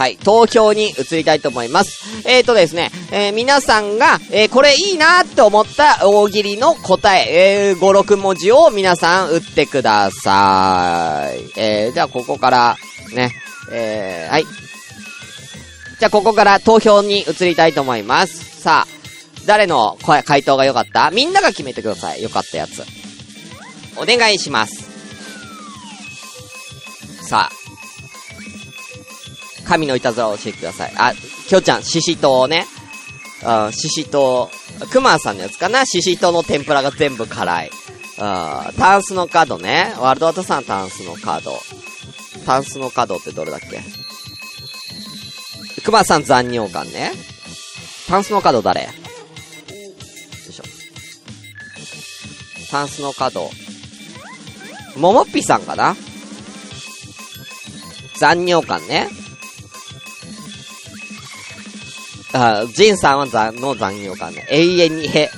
[0.00, 2.26] はい、投票に移りたいと思います。
[2.26, 11.52] えーとですね、えー、皆さんが、えー、これいいなーって思った大喜利の答え、えー、5、6文字を皆さん打ってください。
[11.60, 12.76] えー、じゃあここから、
[13.14, 13.30] ね、
[13.70, 14.44] えー、はい。
[14.44, 18.62] じゃあここから投票に移りたいと思います。
[18.62, 21.10] さあ、誰の回答が良かった？
[21.10, 22.22] みんなが決めてください。
[22.22, 22.86] 良かったやつ。
[23.98, 24.88] お願いします。
[27.28, 27.59] さあ、
[29.70, 30.92] 神のいたずらを教えてください。
[30.96, 31.12] あ、
[31.46, 32.66] きょちゃん、ししとうね。
[33.46, 34.50] うん、ししと
[34.82, 34.88] う。
[34.88, 35.86] くまさんのやつかな？
[35.86, 37.70] ししとうの天ぷらが全部辛い。
[37.70, 37.74] うん、
[38.76, 39.94] タンスの角ね。
[40.00, 41.52] ワールドアートさんタンスの角。
[42.44, 43.80] タンスの角ってどれだっけ？
[45.82, 47.12] くまさん残尿感ね。
[48.08, 48.82] タンスの角誰？
[48.82, 48.88] よ
[50.48, 50.64] いしょ。
[52.72, 53.48] タンスの角。
[54.96, 55.94] ももっぴさんかな？
[58.18, 59.08] 残尿感ね。
[62.32, 64.46] あ、ジンさんは残、の残業感ね。
[64.50, 65.30] 永遠にへ。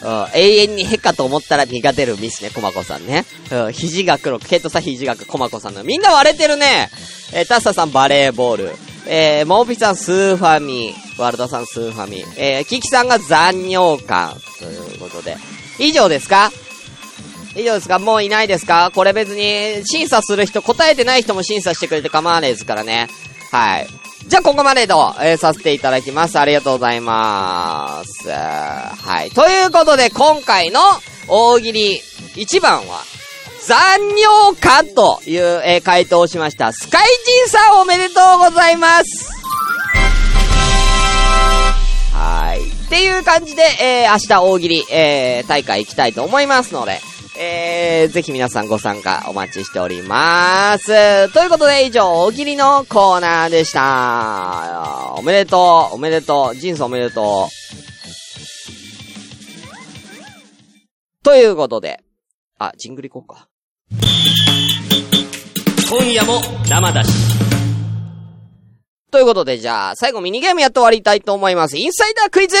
[0.00, 3.24] うん、永遠にへかと思ったら苦手るミスね、コマコさんね。
[3.50, 5.82] うん、肘が黒く、ケイトさん肘が黒、コマコさんの。
[5.82, 6.88] みんな割れてるね。
[7.32, 8.76] えー、タッサさんバレーボール。
[9.06, 10.94] えー、モーピさんスーファミ。
[11.18, 12.24] ワルドさんスーファミ。
[12.36, 14.36] えー、キキさんが残尿感。
[14.60, 15.36] ということで。
[15.80, 16.52] 以上ですか？
[17.56, 17.98] 以上ですか？
[17.98, 18.92] もういないですか？
[18.94, 23.08] これ別に審査する人、答えてない人も審査してくれて構わないですからね。
[23.50, 23.88] はい。
[24.28, 26.38] じゃあ、ここまでと、えー、させていただきます。
[26.38, 28.28] ありがとうございます。
[28.30, 29.30] はい。
[29.30, 30.80] ということで、今回の
[31.28, 32.00] 大喜利
[32.34, 33.02] 1番は、
[33.66, 33.78] 残
[34.18, 36.74] 尿感という、えー、回答をしました。
[36.74, 39.30] スカイジンさんおめでとうございます
[42.12, 42.68] はい。
[42.68, 47.00] っていう感じで、えー、明日大喜利、えー、大会行きたいと思いますので、
[47.40, 51.32] えー、ぜひ皆さんご参加お待ちしております。
[51.32, 55.14] ということで以上、大喜利のコーナーでした。
[55.16, 57.52] おめでとう、おめでとう、ジンスおめでとう。
[61.22, 62.00] ということで、
[62.58, 63.48] あ、ジングリこうか。
[65.88, 67.10] 今夜も生だし。
[69.12, 71.76] ということで、じゃあ、最後ミニゲームやって終わりたいと思います。
[71.76, 72.56] インサイダークイズ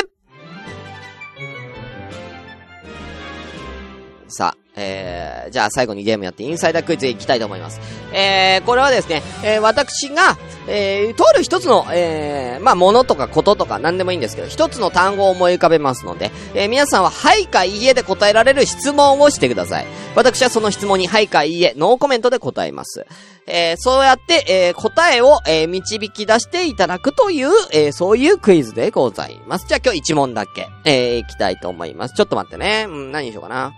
[4.28, 7.80] さあ、えー、じゃあ最後にゲームやってインサイダークイズいきたいと思います。
[8.12, 10.38] えー、これはですね、えー、私が、
[10.68, 19.86] えー、とある一つの、えー、まあ、ものとかこととか何でもいいんですけど、一つの単語を思い浮かべますので、えー、皆さんははいかいいえで答えられる質問をしてください。
[20.14, 23.06] 私はその質問にはいかいいえ、ノーコメントで答えます。
[23.46, 29.66] えー、そうやって、えー、答えを、えー、導き出していただくという、えー、そういうクイズでございます。
[29.66, 32.14] じゃあ今日一問だけ、えー、いきたいと思います。
[32.14, 32.86] ちょっと待ってね。
[32.88, 33.72] うん、何にしようかな。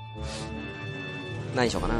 [1.55, 1.95] 何しようかな。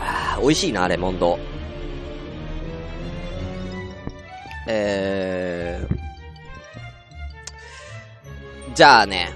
[0.00, 1.38] あ美味しいな、レモンド。
[4.70, 9.30] えー、じゃあね、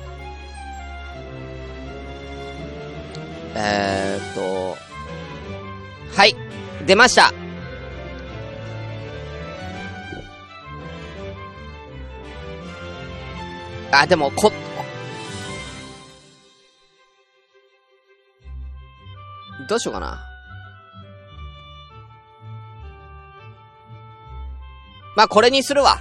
[3.55, 4.77] えーっと、
[6.15, 6.37] はい、
[6.87, 7.33] 出ました。
[13.93, 14.51] あ、でも、こ、
[19.69, 20.29] どうしようかな。
[25.15, 26.01] まあ、これにするわ。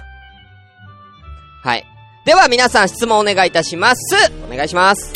[1.62, 1.84] はい。
[2.24, 4.16] では、皆さん質問お願いいたします。
[4.50, 5.12] お願いします。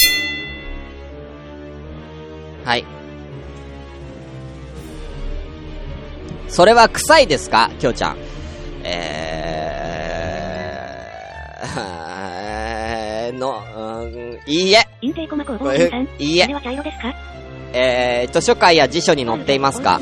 [2.64, 2.84] はい。
[6.48, 8.16] それは臭いですかきょうちゃん。
[8.82, 11.95] えー、
[13.38, 14.86] の、うん、いいえ。
[15.02, 15.26] いいえ
[16.44, 16.54] それ。
[16.54, 17.14] は茶色ですか？
[17.72, 20.00] えー、図書館や辞書に載っていますか？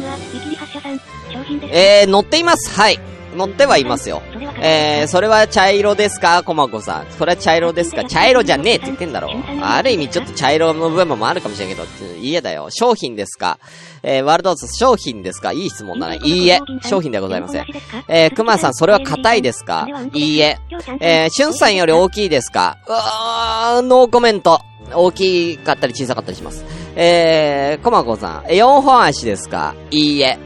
[1.71, 2.79] えー、載っています。
[2.79, 2.99] はい。
[3.37, 4.23] 載ってはいますよ。
[4.61, 6.43] えー、それは茶色ですか？
[6.43, 7.07] コマコさん。
[7.11, 8.05] それは茶色ですか？
[8.05, 9.31] 茶色じゃねえって言ってんだろ。
[9.63, 11.85] ある意味ちょっと茶色の部分もあるかもしれんけど、
[12.21, 12.69] いいえだよ。
[12.71, 13.59] 商品ですか？
[14.03, 15.53] えー、ワールドアーツ商品ですか？
[15.53, 16.19] いい質問だね。
[16.23, 16.61] いいえ。
[16.83, 17.67] 商品ではございません。
[18.09, 19.87] えー、熊さん、それは硬いですか？
[20.13, 20.59] いいえ。
[21.01, 22.79] えー、しゅんさんより大きいですか？
[22.87, 24.61] うわー、ノーコメント。
[24.93, 26.63] 大きかったり小さかったりします。
[26.95, 29.75] えー、コマコさん、4本足ですか？
[29.91, 30.39] いいえ。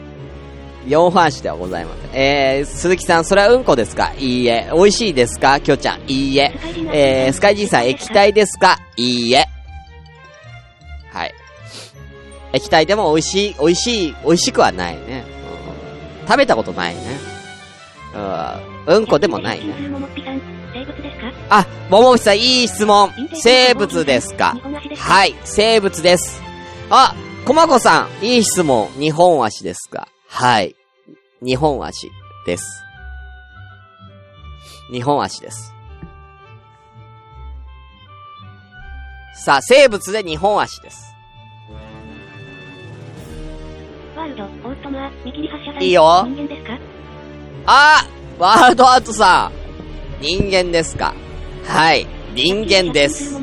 [0.89, 2.11] 4本足ではございません。
[2.13, 4.13] えー、鈴木さん、それはうんこですか？
[4.19, 4.71] いいえ。
[4.73, 5.61] 美味しいですか？
[5.61, 6.01] きょうちゃん。
[6.09, 6.53] いいえ。
[6.93, 8.79] えー、スカイジーさん、液体ですか？
[8.97, 9.47] いいえ。
[11.13, 11.35] はい。
[12.53, 15.25] 液体でも美味しい、美味しい、美味しくはないね。
[16.23, 17.01] うん、食べたことないね。
[18.87, 19.75] うん、うんこでもないね。
[19.79, 23.11] 生物ですかあ、ももみさん、いい質問。
[23.35, 24.57] 生物ですか？
[24.97, 26.41] はい、生物です。
[26.89, 28.89] あ、こまこさん、いい質問。
[28.99, 30.09] 日本足ですか？
[30.27, 30.75] はい。
[31.41, 32.11] 日本足
[32.47, 32.83] です。
[34.91, 35.73] 日本足です。
[39.45, 41.15] さあ、生物で日本足です。
[44.17, 45.85] ワールド、オーストマー、見切り発。
[45.85, 46.79] いいよ人間ですか？
[47.67, 48.07] あ
[48.39, 49.53] ワールドアートさ
[50.21, 51.15] ん人間ですか？
[51.67, 52.07] はい。
[52.35, 53.39] 人間です。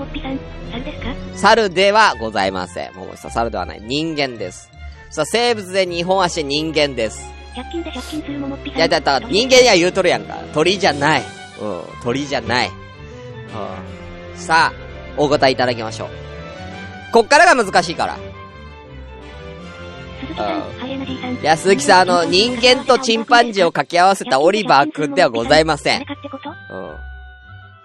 [1.35, 2.93] 猿ではございません。
[2.93, 3.81] ももさん、猿ではない。
[3.81, 4.69] 人間です。
[5.11, 7.23] さあ、生物で日本足人間です。
[7.55, 8.71] 100均で借金するももっぴ。
[8.71, 10.35] いや、だったら人間や言うとるやんか。
[10.53, 11.23] 鳥じゃない。
[11.61, 12.67] うん、鳥じゃない。
[12.67, 14.37] うん。
[14.37, 14.73] さあ、
[15.17, 16.09] お答えいただきましょう。
[17.13, 18.17] こっからが難しいから。
[20.19, 21.33] 鈴木さん、ハイエナジーさん。
[21.35, 26.05] いや、鈴木さん、あの、人間とチンパンジーを掛け合わせたオリバーくんではございませんうん。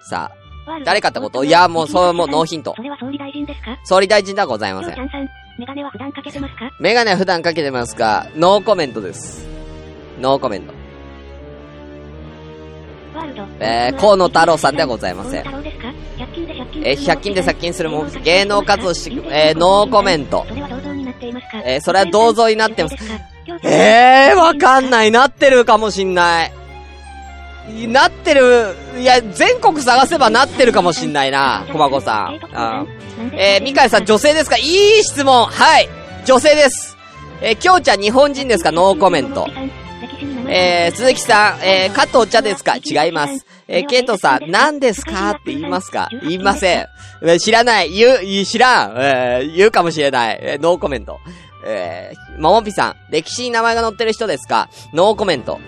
[0.00, 0.32] さ
[0.66, 1.44] あ、誰かってこと？
[1.44, 2.82] いや、もう、それはもうノーヒントそ。
[2.82, 3.78] れは総理大臣ですか？
[3.84, 4.96] 総理大臣ではございません、
[5.58, 6.70] メガネは普段かけてますか？
[6.80, 8.26] メガネは普段かけてますか？
[8.34, 9.49] ノーコメントです。
[10.20, 10.74] ノーコメント。
[13.58, 21.62] えー河野太郎さんではございません河野太郎ですか100均で借金えー100均で借金するもん芸能活動してえーノーコメントそれは銅像になっていますか？
[21.64, 23.04] えーそれは銅像になってますす。
[23.64, 25.10] えー、わかんない。
[25.10, 26.52] なってるかもしんない。
[27.76, 32.34] いなってる、いや、全国探せばなってるかもしんないな、コマコさん。
[32.34, 33.32] うん。
[33.34, 34.56] えー、ミカエさん、女性ですか？
[34.56, 34.66] いい
[35.02, 35.88] 質問はい
[36.24, 36.96] 女性です
[37.42, 38.70] えー、きょうちゃん日本人ですか？
[38.72, 39.46] ノーコメント。
[40.52, 42.76] えー、鈴木さん、えー、加藤茶ですか？
[42.76, 43.46] 違います。
[43.68, 45.30] えー、ケイトさん、何ですか？
[45.30, 46.08] って言いますか？
[46.22, 46.86] 言いません。
[47.22, 47.90] えー知らない。
[47.92, 48.94] 言う、知らん。
[48.96, 50.38] えー、言うかもしれない。
[50.42, 51.20] えー、ノーコメント。
[51.64, 54.68] えー、ももぴさん、歴史に名前が載ってる人ですか？
[54.92, 55.60] ノーコメント。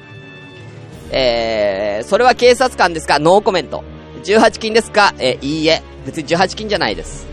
[1.12, 3.21] えー、それは警察官ですか？
[3.21, 3.85] ノーコメント。
[4.25, 5.14] 18金ですか？
[5.18, 5.83] えー、いいえ。
[6.07, 7.27] 別に18金じゃないです。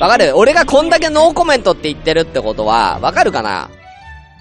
[0.00, 0.36] わかる？
[0.36, 3.70] 俺がこんだけノーコメントって言ってるってことは、わかるかな？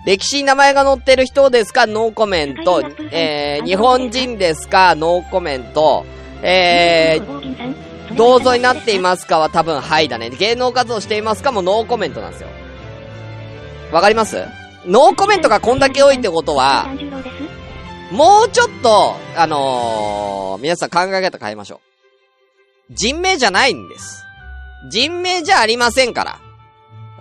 [0.05, 1.87] 歴史に名前が載ってる人ですか？
[1.87, 2.83] ノーコメント。
[3.11, 4.93] えー、日本人ですか？
[4.95, 6.05] ノーコメント。
[6.43, 9.39] えー、銅像になっていますか？
[9.39, 10.29] は多分はいだね。
[10.29, 11.63] 芸能活動していますかも？
[11.63, 12.49] ノーコメントなんですよ。
[13.91, 14.45] わかります？
[14.85, 16.87] ノーコメントがこんだけ多いってことは、
[18.11, 21.81] もうちょっと、あのー、皆さん考え方変えましょ
[22.89, 22.93] う。
[22.93, 24.23] 人名じゃないんです。
[24.91, 26.39] 人名じゃありませんから。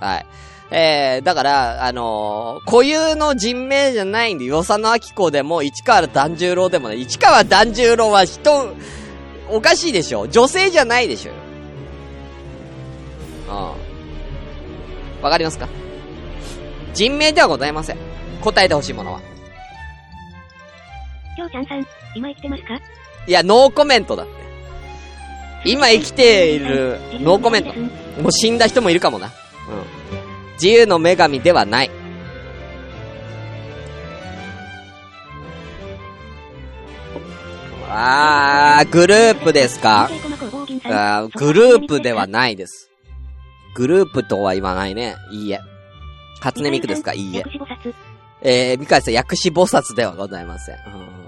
[0.07, 0.27] はい。
[0.77, 8.75] えー、だから、あのー、固有の人名じゃないんで、与謝野明子でも、市川團十郎でもね、市川團十郎は人、
[9.49, 11.33] おかしいでしょ女性じゃないでしょ
[13.49, 15.23] うん。
[15.23, 15.69] わかりますか？
[16.93, 17.99] 人名ではございません。
[18.43, 19.21] 答えてほしいものは。
[21.37, 22.75] きょうちゃんさん、今生きてますか？
[23.29, 24.33] いや、ノーコメントだって。
[25.67, 27.73] 今生きている、ノーコメント。
[28.21, 29.29] もう死んだ人もいるかもな。
[29.29, 29.33] うん。
[30.55, 31.91] 自由の女神ではない。
[37.97, 40.11] あー、グループですか？
[40.85, 42.91] あーグループではないです。
[43.77, 45.15] グループとは言わないね。
[45.31, 45.61] いいえ。
[46.41, 47.15] 初音ミクですか？
[47.15, 47.45] いいえ。
[48.43, 50.77] えー、ミカさん、薬師菩薩ではございません。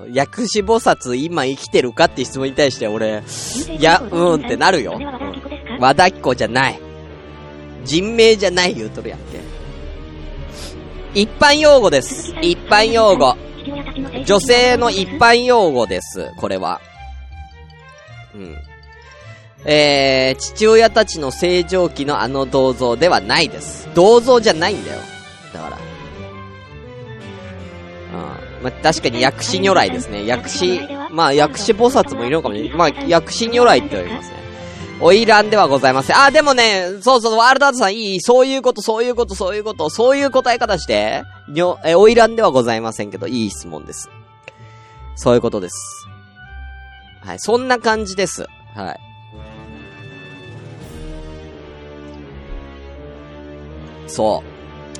[0.05, 3.23] うん、薬師菩薩今生きてるかって質問に対して俺、
[3.71, 4.99] いや、うんってなるよ。
[4.99, 6.81] うん、和田彦じゃない。
[7.87, 9.41] 人名じゃない言うとるやんけ。
[11.15, 12.35] 一般用語です。
[12.43, 13.37] 一般用語。
[14.27, 16.31] 女性の一般用語です。
[16.37, 16.81] これは。
[18.35, 18.57] うん。
[19.65, 23.89] えー、父親たちの正常期のあの銅像ではないです。
[23.95, 25.01] 銅像じゃないんだよ。
[25.55, 25.79] だから。
[28.59, 28.63] うん。
[28.63, 30.27] まあ、確かに薬師如来ですね。
[30.27, 32.79] 薬師、まあ、薬師菩薩もいるのかもしれない。
[32.79, 34.36] まあ、薬師如来って言われますね。
[35.01, 36.17] オイランではございません。
[36.17, 41.23] あ、でもね、そうそう、ワールドアートさんいい、そういうこと、そういうこと、そういうこと、そういう答え方して。
[41.49, 44.09] にょ、え、オイランではございませんけど、いい質問です。
[45.15, 46.07] そういうことです。
[47.21, 48.47] はい、そんな感じです。
[48.75, 49.01] はい。
[54.07, 54.43] そ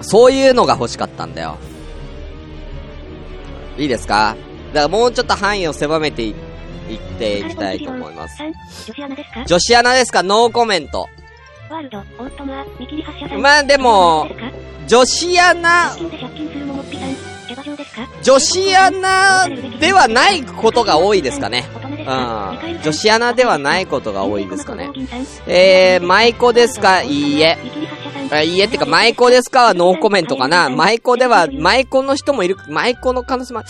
[0.01, 0.05] う。
[0.05, 1.57] そういうのが欲しかったんだよ。
[3.79, 4.37] いいですか？
[4.75, 6.35] だからもうちょっと範囲を狭めていっ
[7.19, 8.39] ていきたいと思います。
[8.43, 9.45] 女子アナですか？
[9.45, 10.23] 女子アナですか？
[10.23, 11.09] ノーコメント。
[11.69, 14.29] ワールド、オートマ見切り発射まあでも、
[14.87, 15.97] 女子アナ、
[18.23, 19.49] 女子アナ
[19.81, 21.65] ではないことが多いですかね。
[21.75, 22.81] うん。
[22.83, 24.91] 女子アナではないことが多いですかね。
[25.49, 27.03] えー、舞妓ですか？
[27.03, 27.59] いいえ。
[28.43, 29.63] いいえ、ってか、舞妓ですか？
[29.65, 30.69] はノーコメントかな。
[30.69, 33.63] 舞妓では、舞妓の人もいる、舞妓の可能性も、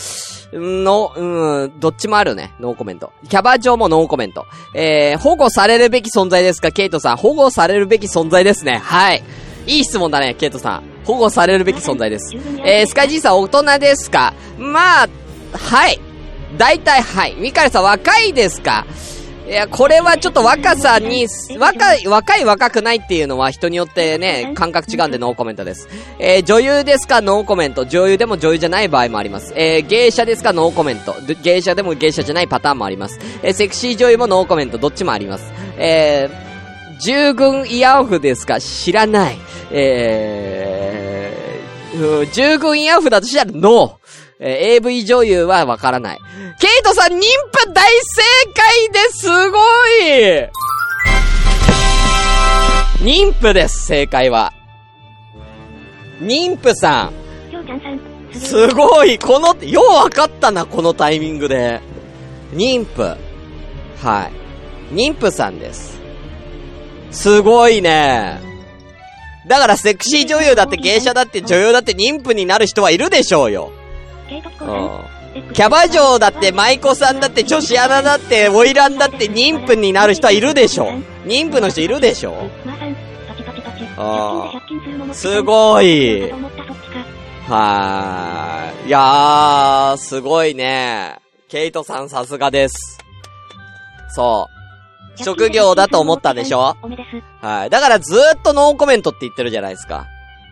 [0.53, 2.53] の、うん、どっちもあるね。
[2.59, 3.11] ノーコメント。
[3.29, 4.45] キャバ嬢もノーコメント。
[4.73, 6.71] えー、保護されるべき存在ですか？
[6.71, 7.17] ケイトさん。
[7.17, 8.77] 保護されるべき存在ですね。
[8.83, 9.23] はい。
[9.67, 10.83] いい質問だね、ケイトさん。
[11.05, 12.35] 保護されるべき存在です。
[12.63, 14.33] えー、スカイジーさん大人ですか？
[14.57, 15.09] まあ、
[15.53, 15.99] はい。
[16.57, 17.35] 大体はい。
[17.35, 18.85] ミカルさん若いですか？
[19.47, 21.25] いや、これはちょっと若さに、
[21.57, 25.87] 若い、若い若くないっていうのは人によってね、感覚違うんでノーコメントです。
[26.19, 27.85] えー、女優ですかノーコメント。
[27.85, 29.53] 女優でも女優じゃない場合もあります。
[29.55, 31.15] えー、芸者ですかノーコメント。
[31.43, 33.21] 芸者でも芸者じゃないパターンもあります。
[33.41, 34.77] えー、セクシー女優もノーコメント。
[34.77, 35.45] どっちもあります。
[35.77, 38.59] えー、従軍イヤオフですか？
[38.59, 39.37] 知らない。
[39.71, 44.06] えー、従軍イヤオフだとしたらノー。
[44.39, 46.19] えー、AV 女優はわからない。
[46.59, 48.21] ケイトさん、妊婦大正
[48.53, 49.57] 解ですご
[49.89, 50.49] い
[53.01, 54.53] 妊婦です、正解は。
[56.19, 57.13] 妊婦さん。
[58.33, 61.81] すごいこの、ようわかったな、このタイミングで。
[62.53, 63.17] 妊婦。
[64.01, 64.29] は
[64.91, 64.95] い。
[64.95, 65.99] 妊婦さんです。
[67.11, 68.39] すごいね。
[69.47, 73.71] だからセクシー女優だって芸者だって女優だって妊婦になる人はいるでしょうよ。
[75.53, 80.91] キャバ嬢だって、舞妓さんだって、女子アナだって、花魁だって、妊婦になる人はいるでしょ
[81.25, 82.49] 妊婦の人いるでしょ
[83.97, 84.51] あ
[85.09, 85.13] あ。
[85.13, 86.31] すごい。
[87.47, 88.87] はーい。
[88.87, 91.19] いやー、すごいね。
[91.47, 92.97] ケイトさんさすがです。
[94.09, 94.49] そ
[95.19, 95.23] う。
[95.23, 96.75] 職業だと思ったでしょ
[97.41, 97.69] はい。
[97.69, 100.07] だからずーっとノーコメントって言ってるじゃないですか。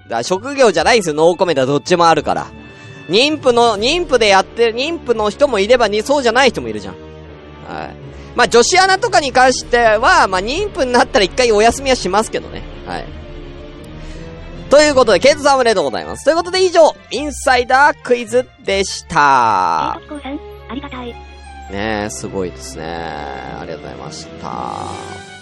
[0.05, 2.47] だから職業じゃないんですよ、ノーコメントはどっちもあるから。
[3.09, 6.93] 妊婦の、妊婦でやってる、妊婦の人もいればに、そうじゃない人もいるじゃん。
[7.67, 7.95] はい。
[8.35, 12.63] まあ、女子アナとかに関しては、まあ、妊婦になったら一回お休みはしますけどね。
[12.85, 13.05] はい。
[14.69, 16.25] ということで、ケイトさんおめでとうございます。
[16.25, 19.93] ということで以上、インサイダークイズでした。
[19.93, 19.99] あ
[20.73, 21.07] りがたい。
[21.71, 22.83] ねえ、すごいですね。
[22.85, 25.34] ありがとうございました。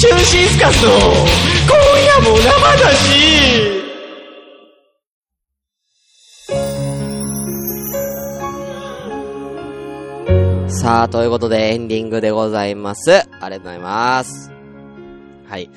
[0.00, 0.96] 中心スカスの今
[2.06, 2.46] 夜も生
[2.84, 3.82] だし
[10.80, 13.10] さあ、ということでエンディングでございます。
[13.10, 14.52] ありがとうございます。
[15.48, 15.68] はい。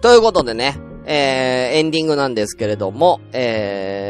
[0.00, 4.04] ということでね、えー、エンディングなんですけれども、え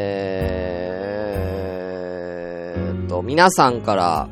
[3.03, 4.29] ーと、皆さんから、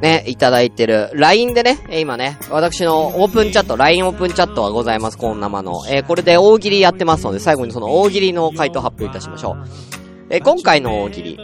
[0.00, 5.82] ね、いただいてる、LINE でね、今ね、私のオープンチャット、LINE オープンチャットがございます、こんなまの。
[5.88, 9.64] えー、これで大喜利やってますので、最後にその大喜利の回答発表いたしましょう。
[10.28, 11.38] えー、今回の大喜利、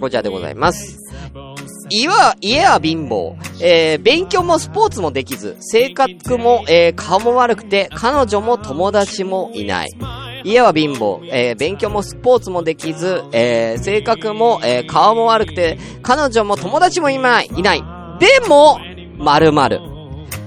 [0.00, 0.98] こちらでございます。
[1.88, 3.36] 家は、家は貧乏。
[3.62, 9.90] えー、勉強もスポーツもできず、性格も、えー、顔も悪くて、彼女も友達もいない。
[10.46, 17.50] 家は貧乏、えー、勉強もスポーツもできず、えー、性格も、えー、顔も悪くて、彼女も友達もいない。
[17.50, 17.82] ない。
[18.20, 18.78] でも、
[19.18, 19.80] 〇〇。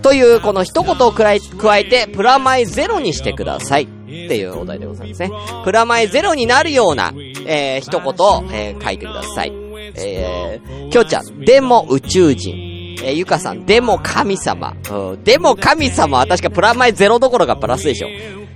[0.01, 3.83] という、この一言を加え加えて、プラマイゼロにしてください。
[3.83, 5.31] っていうお題でございますね。
[5.65, 7.13] プラマイゼロになるような、
[7.45, 9.51] えー、一言を、えー、書いてください。
[9.95, 12.69] えー、きょうちゃん、でも宇宙人。
[13.03, 14.75] えー、ゆかさん、でも神様。
[14.91, 18.07] うん、でも神様は確かプラマイゼロどころかプラスでしょ。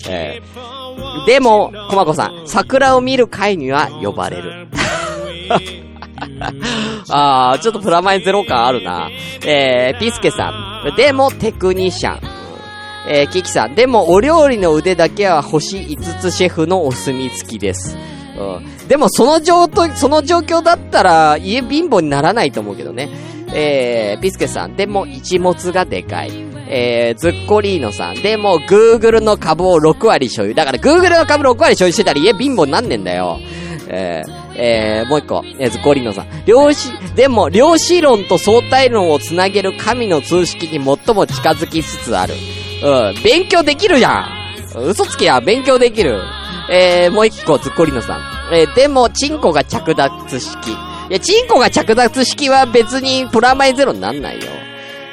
[0.09, 4.67] えー、でも、コマコさん、桜を見る会には呼ばれる。
[7.09, 9.09] あー、ちょっとプラマイゼロ感あるな。
[9.45, 10.95] えー、ピスケさん。
[10.95, 12.19] でも、テクニシャン。
[13.07, 13.75] えー、キキさん。
[13.75, 17.97] でも、お料理の腕だけは星5つシェフのお墨付きです。
[18.37, 18.87] うん。
[18.87, 23.09] でも、その状況、その状況だったら、家貧乏にならないと思うけどね。
[23.53, 24.75] えー、ピスケさん。
[24.75, 26.52] でも、一物がでかい。
[26.75, 28.15] えー、ズッコリーノさん。
[28.15, 30.55] でも、Google の株を6割所有。
[30.55, 33.37] だから、Google の株6割所有してたら家貧乏になんねんだよ。
[33.89, 36.27] えー、えー、もう一個、えー、ズッコリーノさん。
[36.47, 42.33] 量子、でも、量子論と相対論をつなげる神の通識に最も近づきつつある。
[42.83, 44.25] うん、勉強できるじゃ
[44.75, 46.19] ん嘘つきや、勉強できる。
[46.71, 48.55] えー、もう一個、ズッコリーノさん。
[48.55, 50.71] えー、でも、チンコが着脱式。
[50.71, 50.75] い
[51.09, 54.47] や、チンコが着脱式は別にプラマイゼロになんないよ。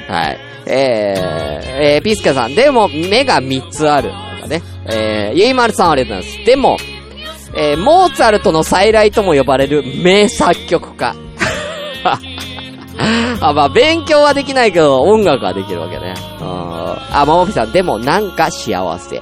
[0.09, 0.50] はい。
[0.71, 2.55] えー、えー、ピースケさん。
[2.55, 4.11] でも、目が3つある。
[4.37, 4.63] とかね。
[4.87, 6.47] えー、ゆいまるさんありがとうございます。
[6.47, 6.77] でも、
[7.55, 11.15] えー、モーツァルトの再来とも呼ばれる名作曲家。
[13.41, 16.15] あ、まあ、勉強はできないけど、音楽はできるわけね。
[16.41, 19.17] あ、まもぴさん、でもなんか幸せ。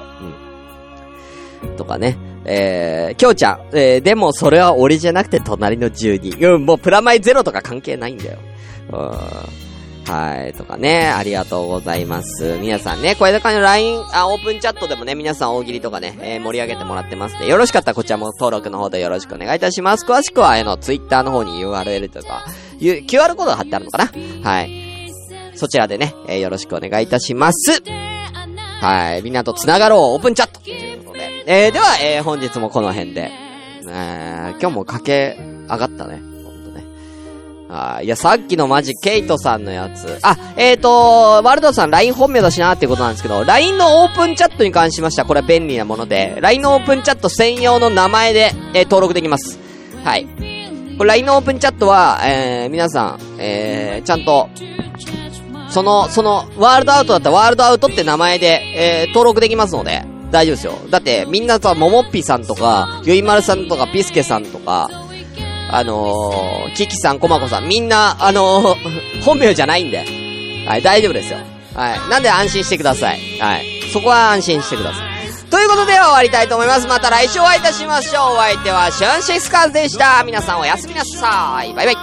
[1.63, 1.77] うん。
[1.77, 2.19] とかね。
[2.51, 6.35] えー、きょうちゃん、えー、でもそれは俺じゃなくて隣の住人。
[6.41, 8.39] うん、もうプラマイゼロとか関係ないんだよ。
[8.93, 9.68] うん。
[10.09, 12.57] はい、とかね、ありがとうございます。
[12.61, 20.07] 皆さんね、声高の LINE、あ、オープンチャットでもね、皆さん大喜利とかね、えー、盛り上げてもらってますんで、よろしかったらこちらも登録の方でよろしくお願いいたします。
[20.07, 22.45] 詳しくは、あの、Twitter の方に URL とか、
[22.81, 24.51] QR コードが貼ってあるのかな？
[24.51, 25.11] はい。
[25.55, 27.83] そちらでね、えー、よろしくお願いいたします。
[28.81, 31.45] はい、みんなと繋がろう、オープンチャットということで。
[31.47, 33.31] えー、では、えー、本日もこの辺で。
[33.91, 35.39] えー、今日も駆け
[35.69, 36.38] 上がったね。
[37.71, 40.19] あいや、さっきのマジ、ケイトさんのやつ。
[40.23, 49.59] あ、えーと、ワールドさん LINE 本名だしなってことなんですけど、LINE のオープンチャットに関しましては、これは便利なもので、LINE のオープンチャット専用の名前で、えー、登録できます。
[50.03, 50.27] はい。
[50.97, 54.49] これ LINE のオープンチャットは、えー、皆さん、えー、ちゃんと、
[55.69, 60.73] その、その、ワールドアウトだったらワールドアウトって名前で、えー、登録できますので、大丈夫ですよ。
[60.91, 64.91] だって、みんなさ、ももっぴさんとか、ゆいまるさんとか、ピスケさんとか、
[65.71, 70.05] あのー、キキさん、コマコさん、みんな、あのー、 本名じゃないんで。
[70.67, 71.39] はい、大丈夫ですよ。
[71.75, 72.11] はい。
[72.11, 73.39] なんで安心してください。
[73.41, 73.65] はい。
[73.93, 75.09] そこは安心してください。
[75.51, 76.87] ということで終わりたいと思います。
[76.87, 78.35] また来週お会いいたしましょう。
[78.35, 80.23] お相手はシュンシスカーズでした。
[80.25, 81.73] 皆さんおやすみなさい。
[81.73, 81.97] バイバイ。